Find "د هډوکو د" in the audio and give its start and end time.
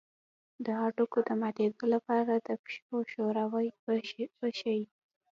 0.65-1.29